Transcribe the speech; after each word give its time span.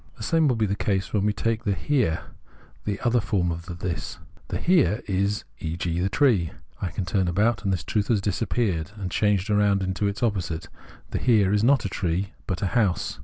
The 0.17 0.23
same 0.23 0.47
will 0.47 0.55
be 0.55 0.65
the 0.65 0.75
case 0.75 1.13
when 1.13 1.25
we 1.25 1.31
take 1.31 1.63
the 1.63 1.75
Here, 1.75 2.21
the 2.85 2.99
other 3.01 3.21
form 3.21 3.51
of 3.51 3.67
the 3.67 3.75
This. 3.75 4.17
The 4.47 4.57
Here 4.57 5.03
is 5.07 5.43
e.g. 5.59 5.99
the 5.99 6.09
tree. 6.09 6.49
I 6.81 6.89
turn 6.89 7.27
about 7.27 7.63
and 7.63 7.71
this 7.71 7.83
truth 7.83 8.07
has 8.07 8.19
disappeared 8.19 8.89
and 8.95 9.03
has 9.11 9.11
changed 9.11 9.47
round 9.51 9.83
into 9.83 10.07
its 10.07 10.23
opposite: 10.23 10.69
the 11.11 11.19
Here 11.19 11.53
is 11.53 11.63
not 11.63 11.85
a 11.85 11.87
tree, 11.89 12.33
but 12.47 12.63
a 12.63 12.67
house. 12.73 13.19